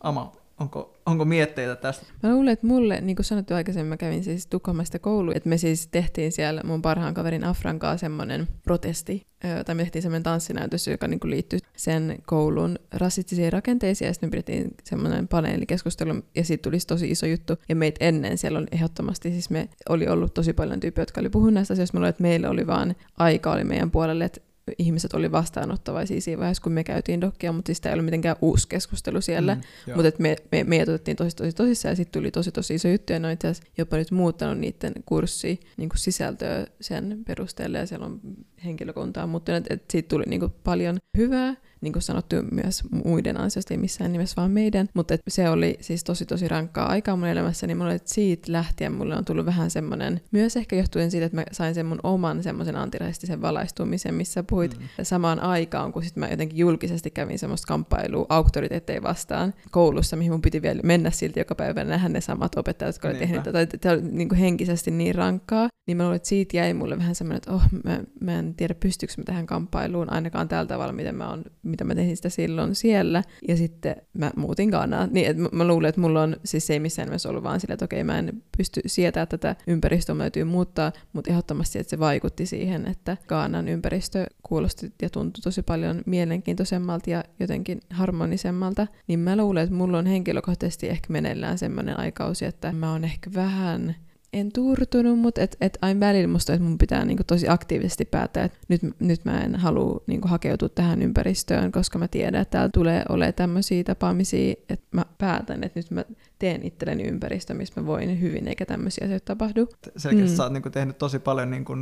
[0.00, 2.06] Ama, Onko, onko mietteitä tästä?
[2.22, 5.58] Mä luulen, että mulle, niin kuin sanottu aikaisemmin, mä kävin siis Tukholmasta kouluun, että me
[5.58, 9.26] siis tehtiin siellä mun parhaan kaverin Afran kanssa semmoinen protesti,
[9.66, 14.30] tai me tehtiin semmoinen tanssinäytös, joka niin liittyi sen koulun rasistisiin rakenteisiin, ja sitten me
[14.30, 19.30] pidettiin semmoinen paneelikeskustelu, ja siitä tuli tosi iso juttu, ja meitä ennen siellä oli ehdottomasti,
[19.30, 22.22] siis me oli ollut tosi paljon tyyppejä, jotka oli puhunut näistä asioista, mä luulen, että
[22.22, 24.40] meillä oli vaan aika oli meidän puolelle, että
[24.78, 28.36] ihmiset oli vastaanottavaisia siinä vaiheessa, kun me käytiin dokkia, mutta siis tämä ei ollut mitenkään
[28.40, 32.30] uusi keskustelu siellä, mm, mutta me, me, me otettiin tosi tosi tosissaan ja sitten tuli
[32.30, 35.98] tosi tosi iso juttu ja ne on itse jopa nyt muuttanut niiden kurssi niin kuin
[35.98, 38.20] sisältöä sen perusteella ja siellä on
[38.64, 43.74] henkilökuntaa muuttunut, että siitä tuli niin kuin paljon hyvää, niin kuin sanottu myös muiden ansiosta,
[43.74, 47.66] ei missään nimessä vaan meidän, mutta se oli siis tosi tosi rankkaa aikaa mun elämässä,
[47.66, 51.44] niin että siitä lähtien mulle on tullut vähän semmoinen, myös ehkä johtuen siitä, että mä
[51.52, 54.86] sain sen mun oman semmoisen antirasistisen valaistumisen, missä puhuit mm.
[55.02, 60.42] samaan aikaan, kun sitten mä jotenkin julkisesti kävin semmoista kamppailua auktoriteetteja vastaan koulussa, mihin mun
[60.42, 63.90] piti vielä mennä silti joka päivä nähdä ne samat opettajat, jotka oli tehnyt tätä, että
[63.90, 67.36] oli niin kuin henkisesti niin rankkaa, niin mä luulen, että siitä jäi mulle vähän semmoinen,
[67.36, 71.28] että oh, mä, mä en tiedä pystyykö mä tähän kamppailuun ainakaan tällä tavalla, miten mä,
[71.28, 73.22] on, mitä mä tein sitä silloin siellä.
[73.48, 75.08] Ja sitten mä muutin Ghanaan.
[75.12, 77.84] Niin, että mä luulen, että mulla on, siis ei missään nimessä ollut vaan sillä, että
[77.84, 82.46] okei, mä en pysty sietämään tätä ympäristöä, mä täytyy muuttaa, mutta ehdottomasti, että se vaikutti
[82.46, 88.86] siihen, että Ghanan ympäristö kuulosti ja tuntui tosi paljon mielenkiintoisemmalta ja jotenkin harmonisemmalta.
[89.06, 93.30] Niin mä luulen, että mulla on henkilökohtaisesti ehkä meneillään semmoinen aikausi, että mä oon ehkä
[93.34, 93.94] vähän
[94.32, 98.44] en turtunut, mutta et, et aina välillä musta, että mun pitää niinku tosi aktiivisesti päättää,
[98.44, 102.70] että nyt, nyt mä en halua niinku hakeutua tähän ympäristöön, koska mä tiedän, että täällä
[102.74, 106.04] tulee olemaan tämmöisiä tapaamisia, että mä päätän, että nyt mä
[106.38, 109.68] teen itselleni ympäristö, missä mä voin hyvin, eikä tämmöisiä asioita tapahdu.
[109.96, 110.36] Selkeästi mm.
[110.36, 111.76] sä oot niinku tehnyt tosi paljon niinku,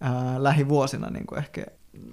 [0.00, 1.66] ää, lähivuosina niinku ehkä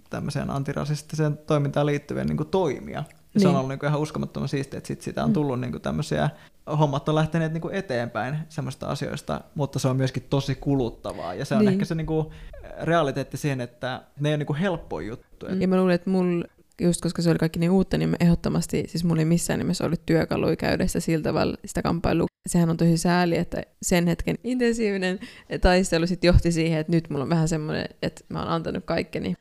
[0.10, 2.98] tämmöiseen antirasistiseen toimintaan liittyviä niinku toimia.
[2.98, 3.04] Ja
[3.34, 3.42] niin.
[3.42, 3.58] se on niin.
[3.58, 5.34] ollut niinku ihan uskomattoman siistiä, että sit siitä on mm.
[5.34, 5.62] tullut mm.
[5.62, 6.30] niinku tämmöisiä
[6.68, 11.34] hommat on lähteneet niinku eteenpäin semmoista asioista, mutta se on myöskin tosi kuluttavaa.
[11.34, 11.74] Ja se on niin.
[11.74, 12.34] ehkä se niinku
[12.82, 15.56] realiteetti siihen, että ne ei ole niinku helppoja juttuja.
[15.56, 16.46] Ja mä luulen, että mulla
[16.82, 19.86] just koska se oli kaikki niin uutta, niin mä ehdottomasti, siis mulla ei missään nimessä
[19.86, 22.28] ollut työkaluja käydä sitä sillä tavalla sitä kamppailua.
[22.48, 25.20] Sehän on tosi sääli, että sen hetken intensiivinen
[25.62, 29.36] taistelu sitten johti siihen, että nyt mulla on vähän semmoinen, että mä oon antanut kaikkeni.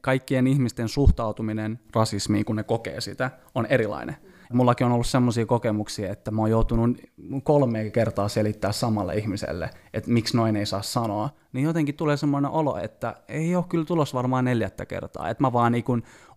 [0.00, 4.16] Kaikkien ihmisten suhtautuminen rasismiin, kun ne kokee sitä, on erilainen.
[4.52, 6.98] Mullakin on ollut semmoisia kokemuksia, että mä oon joutunut
[7.42, 11.30] kolme kertaa selittää samalle ihmiselle, että miksi noin ei saa sanoa.
[11.52, 15.28] Niin jotenkin tulee semmoinen olo, että ei ole kyllä tulos varmaan neljättä kertaa.
[15.28, 15.84] Että mä vaan niin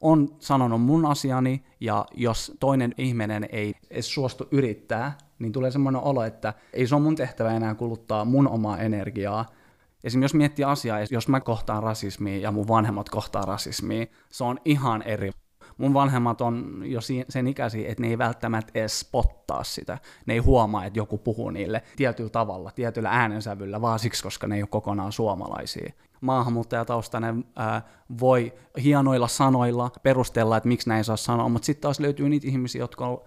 [0.02, 6.02] on sanonut mun asiani, ja jos toinen ihminen ei edes suostu yrittää, niin tulee semmoinen
[6.02, 9.46] olo, että ei se ole mun tehtävä enää kuluttaa mun omaa energiaa,
[10.06, 14.58] Esimerkiksi jos miettii asiaa, jos mä kohtaan rasismia ja mun vanhemmat kohtaa rasismia, se on
[14.66, 15.32] ihan eri
[15.78, 19.98] mun vanhemmat on jo sen ikäisiä, että ne ei välttämättä edes spottaa sitä.
[20.26, 24.56] Ne ei huomaa, että joku puhuu niille tietyllä tavalla, tietyllä äänensävyllä, vaan siksi, koska ne
[24.56, 25.94] ei ole kokonaan suomalaisia.
[26.22, 27.82] Maahanmuuttajataustainen ää,
[28.20, 32.80] voi hienoilla sanoilla perustella, että miksi näin saa sanoa, mutta sitten taas löytyy niitä ihmisiä,
[32.80, 33.22] jotka on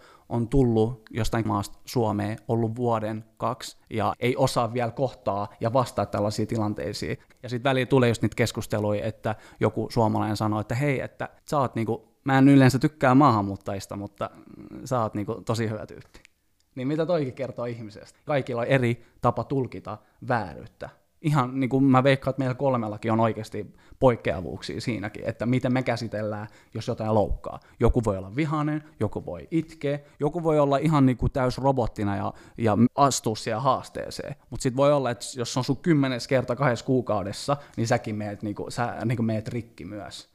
[0.51, 6.49] tullut jostain maasta Suomeen, ollut vuoden, kaksi, ja ei osaa vielä kohtaa ja vastaa tällaisiin
[6.49, 7.19] tilanteisiin.
[7.43, 11.59] Ja sitten väliin tulee just niitä keskusteluja, että joku suomalainen sanoo, että hei, että sä
[11.59, 14.31] oot niinku mä en yleensä tykkää maahanmuuttajista, mutta
[14.85, 16.19] sä oot niinku tosi hyvä tyyppi.
[16.75, 18.19] Niin mitä toikin kertoo ihmisestä?
[18.25, 20.89] Kaikilla on eri tapa tulkita vääryyttä.
[21.23, 25.83] Ihan niin kuin mä veikkaan, että meillä kolmellakin on oikeasti poikkeavuuksia siinäkin, että miten me
[25.83, 27.61] käsitellään, jos jotain loukkaa.
[27.81, 32.17] Joku voi olla vihainen, joku voi itkeä, joku voi olla ihan niin kuin täys robottina
[32.17, 34.35] ja, ja astua siihen haasteeseen.
[34.51, 38.43] Mutta sitten voi olla, että jos on sun kymmenes kerta kahdessa kuukaudessa, niin säkin meet,
[38.43, 40.29] niin kuin, sä niin kuin meet rikki myös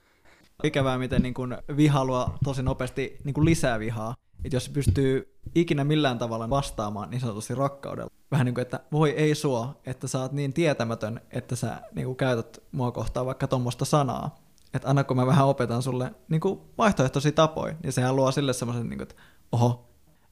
[0.63, 4.15] ikävää, miten niin kuin viha luo tosi nopeasti niin kuin lisää vihaa.
[4.45, 8.11] Että jos pystyy ikinä millään tavalla vastaamaan niin sanotusti rakkaudella.
[8.31, 12.05] Vähän niin kuin, että voi ei suo, että sä oot niin tietämätön, että sä niin
[12.05, 14.43] kuin käytät mua kohtaan vaikka tuommoista sanaa.
[14.73, 18.53] Että anna kun mä vähän opetan sulle niin kuin vaihtoehtoisia tapoja, niin sehän luo sille
[18.53, 19.15] semmoisen, niin että
[19.51, 19.89] oho,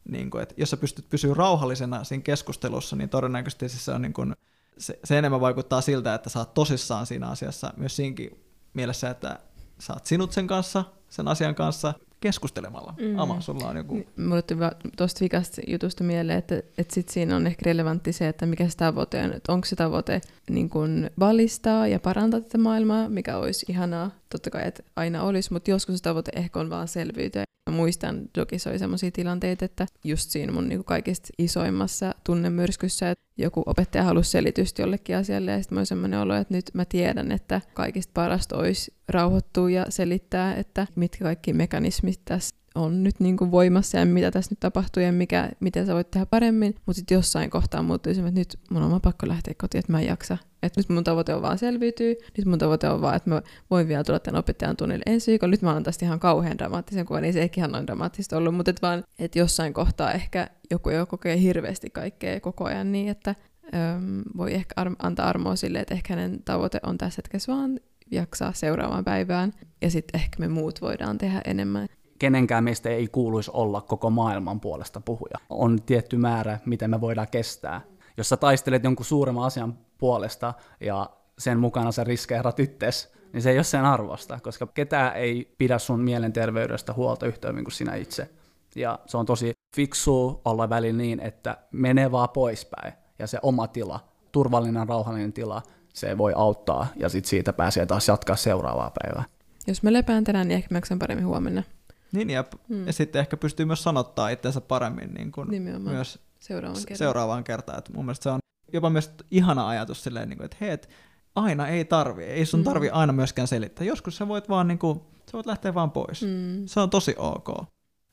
[0.10, 4.14] niin kuin, että jos sä pystyt pysyä rauhallisena siinä keskustelussa, niin todennäköisesti se on niin
[4.14, 4.36] kuin,
[4.78, 8.44] se, se enemmän vaikuttaa siltä, että sä oot tosissaan siinä asiassa myös siinkin
[8.74, 9.40] mielessä, että
[9.80, 12.94] saat sinut sen kanssa, sen asian kanssa keskustelemalla.
[13.02, 13.20] Mm.
[13.20, 14.04] Ama, sulla on joku...
[14.18, 14.60] Mulle tuli
[14.98, 18.78] tuosta vikasta jutusta mieleen, että, että sit siinä on ehkä relevantti se, että mikä se
[18.78, 19.34] tavoite on.
[19.34, 24.12] Että onko se tavoite niin kun valistaa ja parantaa tätä maailmaa, mikä olisi ihanaa.
[24.30, 27.44] Totta kai, että aina olisi, mutta joskus se tavoite ehkä on vaan selvyytyä.
[27.72, 33.24] Mä muistan, Dokissa oli sellaisia tilanteita, että just siinä mun niin kaikista isoimmassa tunnemyrskyssä, että
[33.38, 37.32] joku opettaja halusi selitystä jollekin asialle, ja sitten mä semmoinen olo, että nyt mä tiedän,
[37.32, 43.38] että kaikista parasta olisi rauhoittua ja selittää, että mitkä kaikki mekanismit tässä on nyt niin
[43.38, 46.76] kuin voimassa ja mitä tässä nyt tapahtuu ja mikä, miten sä voit tehdä paremmin.
[46.86, 50.08] Mutta sitten jossain kohtaa muuttui että nyt mun on pakko lähteä kotiin, että mä en
[50.08, 50.38] jaksa.
[50.64, 52.14] Että nyt mun tavoite on vaan selviytyä.
[52.38, 55.52] Nyt mun tavoite on vaan, että mä voin vielä tulla tämän opettajan tunnille ensi viikolla.
[55.52, 57.24] Nyt mä annan tästä ihan kauhean dramaattisen kuvan.
[57.24, 60.90] Ei se ehkä ihan noin dramaattista ollut, mutta et vaan, että jossain kohtaa ehkä joku
[60.90, 63.36] jo kokee hirveästi kaikkea koko ajan niin, että
[63.74, 67.80] öm, voi ehkä ar- antaa armoa sille, että ehkä hänen tavoite on tässä hetkessä vaan
[68.12, 69.52] jaksaa seuraavaan päivään.
[69.82, 71.88] Ja sitten ehkä me muut voidaan tehdä enemmän
[72.22, 75.38] kenenkään meistä ei kuuluisi olla koko maailman puolesta puhuja.
[75.50, 77.82] On tietty määrä, miten me voidaan kestää.
[78.18, 83.50] Jos sä taistelet jonkun suuremman asian puolesta ja sen mukana sä riskeerat itses, niin se
[83.50, 87.96] ei ole sen arvosta, koska ketään ei pidä sun mielenterveydestä huolta yhtä hyvin kuin sinä
[87.96, 88.30] itse.
[88.76, 93.68] Ja se on tosi fiksu olla välillä niin, että menee vaan poispäin, ja se oma
[93.68, 94.00] tila,
[94.32, 95.62] turvallinen, rauhallinen tila,
[95.94, 99.24] se voi auttaa, ja sitten siitä pääsee taas jatkaa seuraavaa päivää.
[99.68, 101.64] Jos mä lepään tänään, niin ehkä mä paremmin huomenna.
[102.12, 102.88] Niin, ja, Mm.
[102.88, 105.96] ja sitten ehkä pystyy myös sanottaa itsensä paremmin niin kuin Nimenomaan.
[105.96, 106.98] myös Seuraavan s- kerran.
[106.98, 107.78] seuraavaan kertaan.
[107.80, 108.40] Et mun mielestä se on
[108.74, 110.90] jopa myös ihana ajatus silleen, niin kuin, että hei, et
[111.36, 112.64] aina ei tarvi, ei sun Mm.
[112.64, 113.86] tarvi aina myöskään selittää.
[113.88, 116.22] Joskus sä voit vaan, niin kuin, sä voit lähteä vaan pois.
[116.22, 116.64] Mm.
[116.66, 117.50] Se on tosi ok.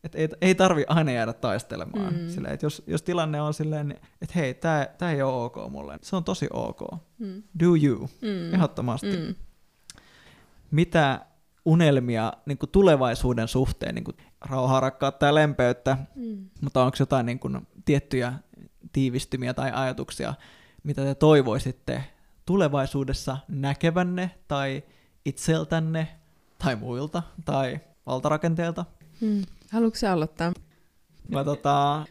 [0.05, 2.15] Et ei, ei tarvi aina jäädä taistelemaan.
[2.15, 2.29] Mm.
[2.29, 3.91] Silleen, että jos, jos tilanne on silleen,
[4.23, 6.81] että hei, tää, tää ei ole ok mulle, se on tosi ok.
[7.19, 7.43] Mm.
[7.61, 8.55] Do you, Mm.
[8.55, 9.17] ehdottomasti.
[9.17, 9.35] Mm.
[10.71, 11.27] Mitä
[11.65, 16.51] unelmia niin kuin tulevaisuuden suhteen, niin kuin rauhaa, rakkautta ja lempeyttä, Mm.
[16.61, 18.33] mutta onko jotain niin kuin, tiettyjä
[18.93, 20.35] tiivistymiä tai ajatuksia,
[20.83, 22.05] mitä te toivoisitte
[22.47, 24.83] tulevaisuudessa näkevänne tai
[25.25, 26.09] itseltänne
[26.59, 28.85] tai muilta tai valtarakenteelta?
[29.21, 29.43] Mm.
[29.73, 30.53] Haluatko sä aloittaa?
[31.29, 32.07] Mä, tota,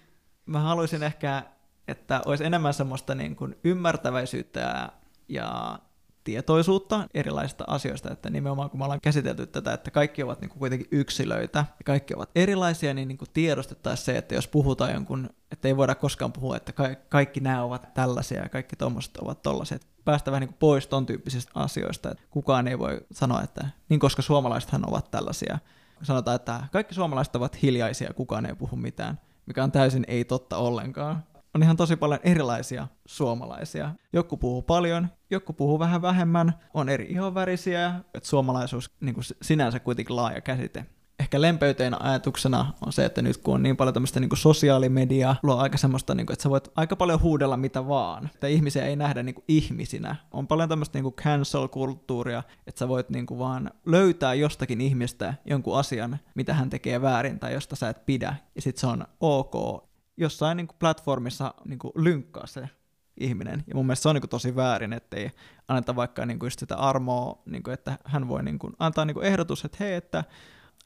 [0.45, 1.43] mä haluaisin ehkä,
[1.87, 4.89] että olisi enemmän semmoista niin kuin ymmärtäväisyyttä ja,
[5.29, 5.79] ja
[6.27, 10.59] tietoisuutta erilaisista asioista, että nimenomaan kun me ollaan käsitelty tätä, että kaikki ovat niin kuin
[10.59, 15.29] kuitenkin yksilöitä ja kaikki ovat erilaisia, niin, niin kuin tiedostettaisiin se, että jos puhutaan jonkun,
[15.51, 19.41] että ei voida koskaan puhua, että ka- kaikki nämä ovat tällaisia ja kaikki tuommoiset ovat
[19.41, 23.67] tollaisia, päästä vähän niin kuin pois ton tyyppisistä asioista, että kukaan ei voi sanoa, että
[23.89, 25.59] niin koska suomalaisethan ovat tällaisia,
[26.03, 30.57] sanotaan, että kaikki suomalaiset ovat hiljaisia, kukaan ei puhu mitään, mikä on täysin ei totta
[30.57, 31.23] ollenkaan.
[31.55, 33.91] On ihan tosi paljon erilaisia suomalaisia.
[34.13, 39.79] Joku puhuu paljon, joku puhuu vähän vähemmän, on eri ihonvärisiä, että suomalaisuus niin kuin sinänsä
[39.79, 40.85] kuitenkin laaja käsite.
[41.19, 45.57] Ehkä lempeyteen ajatuksena on se, että nyt kun on niin paljon tämmöistä niin sosiaalimedia, luo
[45.57, 48.29] aika semmoista, niin kuin, että sä voit aika paljon huudella mitä vaan.
[48.33, 50.15] Että ihmisiä ei nähdä niin kuin ihmisinä.
[50.31, 55.77] On paljon tämmöistä niin cancel-kulttuuria, että sä voit niin kuin vaan löytää jostakin ihmistä jonkun
[55.79, 58.35] asian, mitä hän tekee väärin tai josta sä et pidä.
[58.55, 59.86] Ja sit se on ok
[60.17, 62.69] jossain niin kuin platformissa niin kuin lynkkaa se
[63.19, 63.63] ihminen.
[63.67, 65.31] Ja mun mielestä se on niin kuin tosi väärin, ettei
[65.67, 69.05] anneta vaikka niin kuin just sitä armoa, niin kuin, että hän voi niin kuin antaa
[69.05, 70.23] niin kuin ehdotus, että hei, että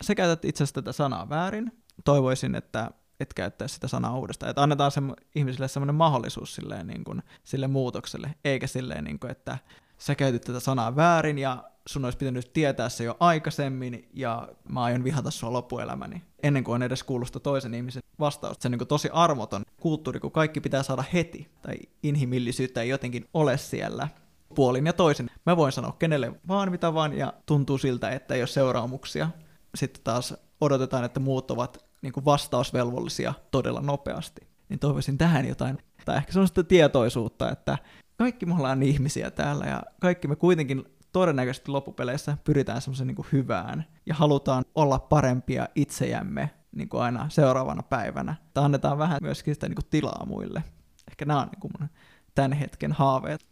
[0.02, 1.72] sä käytät itse asiassa tätä sanaa väärin.
[2.06, 4.50] Toivoisin, että et käyttäisi sitä sanaa uudestaan.
[4.50, 5.02] Että annetaan se
[5.36, 9.58] ihmisille semmoinen mahdollisuus silleen, niin kuin, sille muutokselle, eikä silleen, niin kuin, että
[9.98, 14.84] sä käytit tätä sanaa väärin ja sun olisi pitänyt tietää se jo aikaisemmin ja mä
[14.84, 16.22] aion vihata sua loppuelämäni.
[16.44, 18.62] Ennen kuin on edes kuullut toisen ihmisen vastausta.
[18.62, 21.48] Se on niin tosi armoton kulttuuri, kun kaikki pitää saada heti.
[21.62, 24.08] Tai inhimillisyyttä ei jotenkin ole siellä
[24.56, 25.30] puolin ja toisin.
[25.46, 29.30] Mä voin sanoa kenelle vaan mitä vaan ja tuntuu siltä, että ei ole seuraamuksia.
[29.76, 34.42] Sitten taas odotetaan, että muut ovat niin vastausvelvollisia todella nopeasti.
[34.70, 37.78] Niin toivoisin tähän jotain, tai ehkä sellaista tietoisuutta, että
[38.18, 43.86] kaikki me ollaan ihmisiä täällä ja kaikki me kuitenkin todennäköisesti loppupeleissä pyritään semmoisen niin hyvään
[44.06, 48.36] ja halutaan olla parempia itsejämme niin kuin aina seuraavana päivänä.
[48.54, 50.64] Tai annetaan vähän myöskin sitä niin kuin tilaa muille.
[51.12, 51.90] Ehkä nämä on niin kuin mun
[52.36, 53.46] tämän hetken haaveet.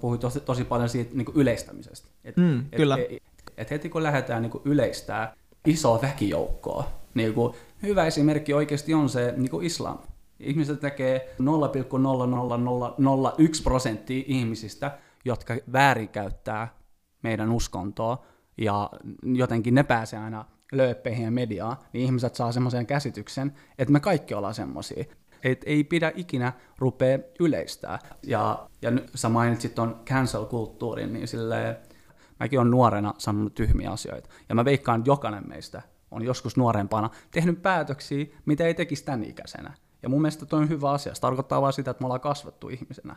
[0.00, 2.08] Puhuin tosi, tosi paljon siitä niin kuin yleistämisestä.
[2.24, 2.96] Et, Mm, et, kyllä.
[2.96, 3.22] Et,
[3.56, 5.34] et heti kun lähdetään niin kuin yleistää
[5.66, 9.98] isoa väkijoukkoa, niin kuin hyvä esimerkki oikeasti on se niin kuin islam.
[10.40, 16.74] Ihmiset tekee 0,00001 prosenttia ihmisistä, jotka väärinkäyttää
[17.22, 18.24] meidän uskontoa,
[18.58, 18.90] ja
[19.22, 24.34] jotenkin ne pääsee aina lööppeihin ja mediaan, niin ihmiset saa semmoisen käsityksen, että me kaikki
[24.34, 25.04] ollaan semmoisia.
[25.44, 27.98] Et ei pidä ikinä rupea yleistää.
[28.22, 31.76] Ja, ja nyt sä mainitsit ton cancel-kulttuurin, niin silleen,
[32.40, 34.28] mäkin on nuorena sanonut tyhmiä asioita.
[34.48, 39.24] Ja mä veikkaan, että jokainen meistä on joskus nuorempana tehnyt päätöksiä, mitä ei tekisi tämän
[39.24, 39.74] ikäisenä.
[40.02, 41.14] Ja mun mielestä toi on hyvä asia.
[41.14, 43.16] Se tarkoittaa vain sitä, että me ollaan kasvattu ihmisenä.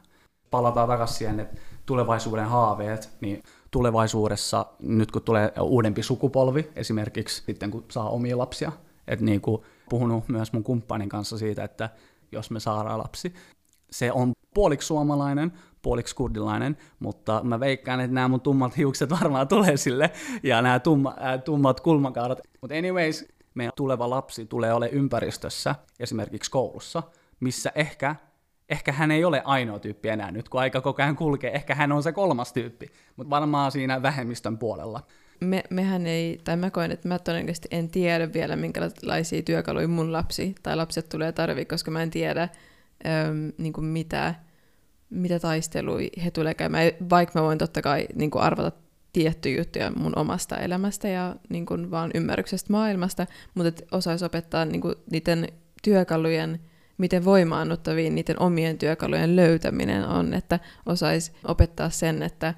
[0.51, 3.43] Palataan takaisin siihen, että tulevaisuuden haaveet, niin
[3.75, 8.71] tulevaisuudessa, nyt kun tulee uudempi sukupolvi, esimerkiksi sitten kun saa omia lapsia,
[9.07, 11.89] että niin kuin puhunut myös mun kumppanin kanssa siitä, että
[12.31, 13.33] jos me saadaan lapsi,
[13.91, 19.47] se on puoliksi suomalainen, puoliksi kurdilainen, mutta mä veikkaan, että nämä mun tummat hiukset varmaan
[19.47, 20.11] tulee sille,
[20.43, 22.39] ja nämä tumma, äh, tummat kulmakaudat.
[22.61, 27.03] Mutta anyways, meidän tuleva lapsi tulee ole ympäristössä, esimerkiksi koulussa,
[27.39, 28.15] missä ehkä,
[28.69, 31.91] ehkä hän ei ole ainoa tyyppi enää nyt, kun aika koko ajan kulkee, ehkä hän
[31.91, 35.01] on se kolmas tyyppi, mutta varmaan siinä vähemmistön puolella.
[35.39, 40.11] Me, mehän ei, tai mä koen, että mä todennäköisesti en tiedä vielä, minkälaisia työkaluja mun
[40.11, 44.35] lapsi tai lapset tulee tarvii, koska mä en tiedä äm, niin kuin mitä,
[45.09, 48.71] mitä taisteluja he tulee käymään, vaikka mä voin totta kai niin kuin arvata
[49.13, 54.81] tiettyjä juttuja mun omasta elämästä ja niin kuin vaan ymmärryksestä maailmasta, mutta osaisi opettaa niin
[54.81, 55.47] kuin niiden
[55.83, 56.59] työkalujen,
[56.97, 62.53] miten voimaannuttavia niiden omien työkalujen löytäminen on, että osaisi opettaa sen, että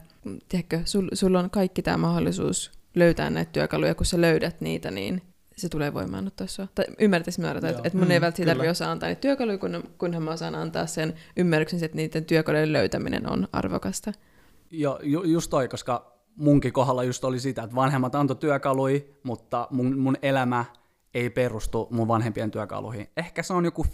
[0.50, 5.22] tiedätkö, sul, sulla on kaikki tämä mahdollisuus löytää näitä työkaluja, kun sä löydät niitä, niin
[5.58, 6.68] se tulee voimaannuttaa sua.
[6.76, 8.54] Tai ymmärtäisi mä että, että mun ei Mm, välttämättä kyllä.
[8.54, 12.74] tarvitse osaa antaa niitä työkaluja, kun, kunhan mä osaan antaa sen ymmärryksen, että niiden työkalujen
[12.74, 14.12] löytäminen on arvokasta.
[14.72, 19.68] Jo, ju, just toi, koska munkin kohdalla just oli sitä, että vanhemmat antoi työkalui, mutta
[19.72, 20.66] mun, mun elämä
[21.14, 23.08] ei perustu mun vanhempien työkaluihin.
[23.18, 23.88] Ehkä se on joku 50-50,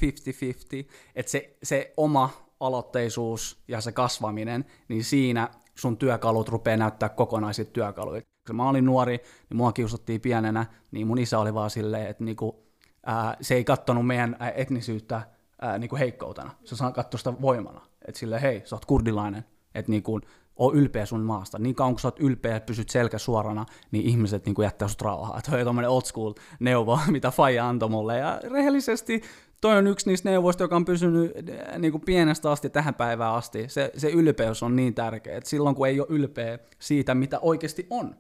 [1.16, 7.66] että se, se oma aloitteisuus ja se kasvaminen, niin siinä sun työkalut rupeaa näyttää kokonaisia
[7.66, 8.22] työkaluja.
[8.48, 9.18] Kun mä olin nuori,
[9.50, 12.66] niin mua kiusattiin pienenä, niin mun isä oli vaan silleen, että niinku,
[13.06, 15.22] ää, se ei kattonut meidän etnisyyttä
[15.62, 16.52] ää, niinku heikkoutena.
[16.64, 17.82] Se katsoi sitä voimana.
[18.08, 19.46] Että silleen, hei, sä oot kurdilainen,
[19.76, 20.20] että niinku,
[20.56, 21.60] oo ylpeä sun maasta.
[21.60, 25.02] Niin kauan kun sä oot ylpeä ja pysyt selkä suorana, niin ihmiset niinku jättää sut
[25.02, 25.42] rauhaa.
[25.50, 28.18] Toi on tommonen old school neuvo, mitä Faija antoi mulle.
[28.18, 29.22] Ja rehellisesti
[29.62, 33.70] toi on yksi niistä neuvoista, joka on pysynyt äh, niinku pienestä asti tähän päivään asti.
[33.70, 37.88] Se, se ylpeys on niin tärkeä, että silloin kun ei ole ylpeä siitä, mitä oikeasti
[37.90, 38.16] on,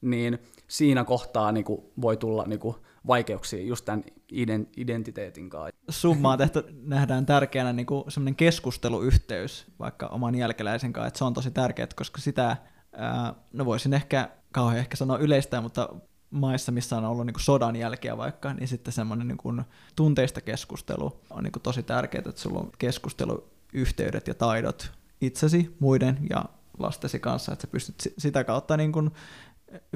[0.00, 5.80] niin siinä kohtaa niinku voi tulla niinku vaikeuksia just tämän iden, identiteetin kanssa.
[5.90, 11.34] Summaa tehtä nähdään tärkeänä niin kuin semmoinen keskusteluyhteys vaikka oman jälkeläisen kanssa, että se on
[11.34, 12.56] tosi tärkeää, koska sitä,
[12.92, 15.88] ää, no voisin ehkä, kauhean ehkä sanoa yleistä, mutta
[16.30, 19.64] maissa, missä on ollut niin kuin sodan jälkeä vaikka, niin sitten semmoinen niin
[19.96, 26.18] tunteista keskustelu on niin kuin tosi tärkeää, että sulla on keskusteluyhteydet ja taidot itsesi, muiden
[26.30, 26.44] ja
[26.78, 29.10] lastesi kanssa, että sä pystyt si- sitä kautta niin kuin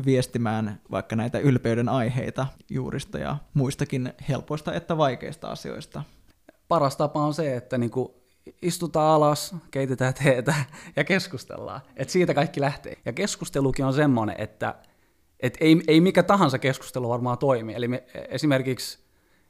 [0.07, 6.03] viestimään vaikka näitä ylpeyden aiheita juurista ja muistakin helpoista että vaikeista asioista.
[6.69, 8.25] Paras tapa on se, että niinku
[8.63, 10.55] istutaan alas, keitetään teetä
[10.97, 11.81] ja keskustellaan.
[11.97, 12.99] Et siitä kaikki lähtee.
[13.05, 14.75] Ja keskustelukin on semmoinen, että
[15.41, 17.75] et ei, ei mikä tahansa keskustelu varmaan toimi.
[17.75, 18.99] Eli me, esimerkiksi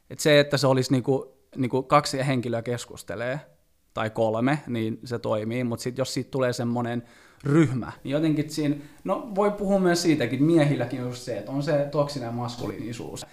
[0.09, 3.39] et se, että se olisi niinku, niinku kaksi henkilöä keskustelee,
[3.95, 7.03] tai kolme, niin se toimii, mutta jos siitä tulee semmoinen
[7.45, 11.63] ryhmä, niin jotenkin siinä, no voi puhua myös siitäkin, miehilläkin on just se, että on
[11.63, 13.25] se toksinen maskuliinisuus.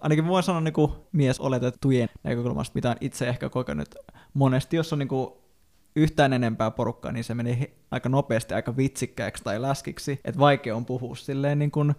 [0.00, 3.94] Ainakin voin sanoa niin kuin mies oletettujen näkökulmasta, mitä on itse ehkä kokenut.
[4.34, 5.30] Monesti, jos on niin kuin
[5.96, 10.76] yhtään enempää porukkaa, niin se menee he- aika nopeasti aika vitsikkääksi tai läskiksi, että vaikea
[10.76, 11.94] on puhua silleen niin kuin,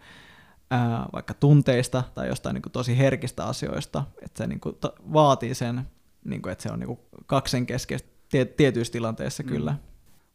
[0.72, 4.76] ää, vaikka tunteista tai jostain niin kuin tosi herkistä asioista, että se niin kuin
[5.14, 5.82] vaatii sen,
[6.26, 9.76] niin kuin, että se on niin kuin kaksen keskeistä tie- tietyissä tilanteissa kyllä.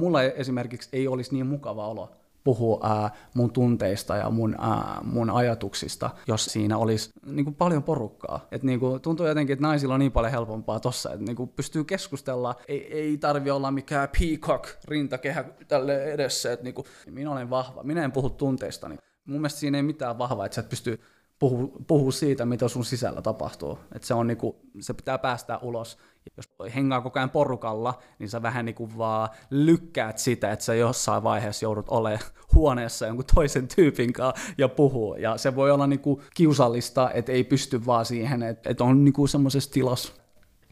[0.02, 2.10] Mulla esimerkiksi ei olisi niin mukava olo
[2.44, 7.82] puhua ää, mun tunteista ja mun, ää, mun ajatuksista, jos siinä olisi niin kuin paljon
[7.82, 8.46] porukkaa.
[8.50, 11.48] Et niin kuin, tuntuu jotenkin, että naisilla on niin paljon helpompaa tossa, että niin kuin
[11.48, 16.52] pystyy keskustella, ei, ei tarvi olla mikään peacock rintakehä tälle edessä.
[16.52, 18.96] Et niin kuin, minä olen vahva, minä en puhu tunteistani.
[19.26, 21.00] Mun mielestä siinä ei mitään vahvaa, että sä et pysty
[21.38, 23.78] puhua, puhua siitä, mitä sun sisällä tapahtuu.
[23.94, 25.98] Et se, on niinku, se pitää päästää ulos.
[26.36, 31.22] Jos hengaa koko ajan porukalla, niin sä vähän niinku vaan lykkäät sitä, että sä jossain
[31.22, 35.14] vaiheessa joudut olemaan huoneessa jonkun toisen tyypin kanssa ja puhuu.
[35.14, 39.26] Ja se voi olla niinku kiusallista, että ei pysty vaan siihen, että, että on niinku
[39.26, 40.12] semmoisessa tilassa.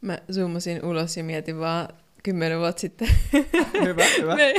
[0.03, 1.88] Mä zoomasin ulos ja mietin vaan
[2.22, 3.09] kymmenen vuotta sitten
[3.87, 4.37] Hyvä, hyvä.
[4.37, 4.55] Me...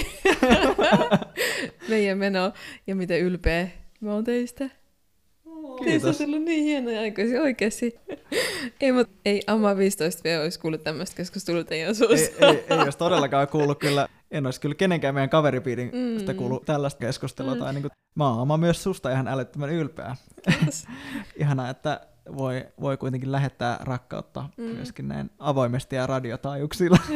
[1.90, 2.54] meidän meno
[2.88, 3.68] ja miten ylpeä
[4.02, 4.70] mä oon teistä.
[5.84, 6.18] Teistä on Kiitos.
[6.18, 7.96] tullut niin hienoja aikoisia oikeasti.
[8.82, 12.48] ei, mut ei Amma 15V olisi kuullut tämmöistä keskustelua teidän Ei, suusta.
[12.48, 16.20] ei, ei olisi todellakaan kuullut kyllä, en olisi kyllä kenenkään meidän kaveripiirin Mm.
[16.20, 17.56] sitä kuullut tällaista keskustelua.
[17.56, 20.16] Tai niin kuin, mä oon mä myös susta ihan älyttömän ylpeä.
[21.40, 22.02] Ihanaa, että
[22.38, 24.64] voi, voi kuitenkin lähettää rakkautta mm.
[24.64, 26.98] myöskin näin avoimesti ja radiotaajuuksilla.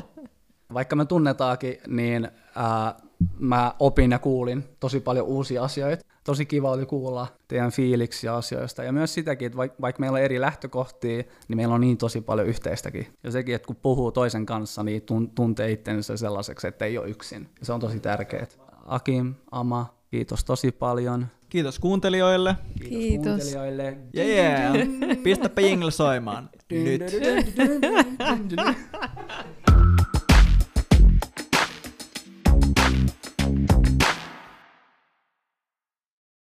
[0.74, 2.94] Vaikka me tunnetaakin, niin ää,
[3.38, 6.04] mä opin ja kuulin tosi paljon uusia asioita.
[6.24, 8.84] Tosi kiva oli kuulla teidän fiiliksiä asioista.
[8.84, 12.20] Ja myös sitäkin, että vaikka, vaikka meillä on eri lähtökohtia, niin meillä on niin tosi
[12.20, 13.06] paljon yhteistäkin.
[13.24, 17.08] Ja sekin, että kun puhuu toisen kanssa, niin tun- tuntee itsensä sellaiseksi, että ei ole
[17.08, 17.48] yksin.
[17.60, 18.46] Ja se on tosi tärkeää.
[18.86, 21.26] Akim, Ama, kiitos tosi paljon.
[21.48, 22.56] Kiitos kuuntelijoille.
[22.78, 23.24] Kiitos, Kiitos.
[23.24, 23.96] kuuntelijoille.
[24.16, 24.88] Yeah, yeah.
[25.22, 26.50] Pistäpä jingle soimaan.
[26.70, 27.02] Nyt.